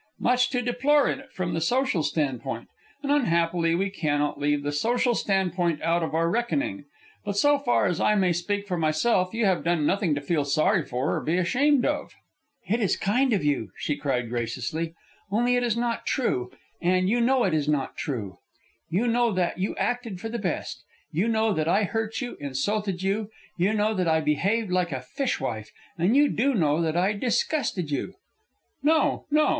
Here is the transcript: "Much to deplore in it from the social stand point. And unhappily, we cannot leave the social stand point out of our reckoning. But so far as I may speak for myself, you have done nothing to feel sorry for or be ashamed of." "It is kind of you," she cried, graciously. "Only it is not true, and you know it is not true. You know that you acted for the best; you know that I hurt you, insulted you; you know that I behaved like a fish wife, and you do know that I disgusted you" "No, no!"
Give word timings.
"Much 0.17 0.49
to 0.49 0.63
deplore 0.63 1.07
in 1.07 1.19
it 1.19 1.31
from 1.31 1.53
the 1.53 1.61
social 1.61 2.01
stand 2.01 2.41
point. 2.41 2.67
And 3.03 3.11
unhappily, 3.11 3.75
we 3.75 3.91
cannot 3.91 4.39
leave 4.39 4.63
the 4.63 4.71
social 4.71 5.13
stand 5.13 5.53
point 5.53 5.79
out 5.83 6.01
of 6.01 6.15
our 6.15 6.27
reckoning. 6.27 6.85
But 7.23 7.37
so 7.37 7.59
far 7.59 7.85
as 7.85 7.99
I 8.01 8.15
may 8.15 8.33
speak 8.33 8.67
for 8.67 8.77
myself, 8.77 9.31
you 9.31 9.45
have 9.45 9.63
done 9.63 9.85
nothing 9.85 10.15
to 10.15 10.19
feel 10.21 10.43
sorry 10.43 10.83
for 10.83 11.15
or 11.15 11.21
be 11.23 11.37
ashamed 11.37 11.85
of." 11.85 12.15
"It 12.67 12.79
is 12.79 12.97
kind 12.97 13.31
of 13.31 13.43
you," 13.43 13.73
she 13.77 13.95
cried, 13.95 14.27
graciously. 14.31 14.95
"Only 15.29 15.55
it 15.55 15.61
is 15.61 15.77
not 15.77 16.07
true, 16.07 16.49
and 16.81 17.07
you 17.07 17.21
know 17.21 17.43
it 17.43 17.53
is 17.53 17.67
not 17.67 17.95
true. 17.95 18.39
You 18.89 19.07
know 19.07 19.31
that 19.33 19.59
you 19.59 19.75
acted 19.75 20.19
for 20.19 20.29
the 20.29 20.39
best; 20.39 20.83
you 21.11 21.27
know 21.27 21.53
that 21.53 21.67
I 21.67 21.83
hurt 21.83 22.21
you, 22.21 22.37
insulted 22.39 23.03
you; 23.03 23.29
you 23.55 23.71
know 23.75 23.93
that 23.93 24.07
I 24.07 24.19
behaved 24.19 24.71
like 24.71 24.91
a 24.91 25.01
fish 25.01 25.39
wife, 25.39 25.71
and 25.95 26.17
you 26.17 26.27
do 26.27 26.55
know 26.55 26.81
that 26.81 26.97
I 26.97 27.13
disgusted 27.13 27.91
you" 27.91 28.15
"No, 28.81 29.27
no!" 29.29 29.49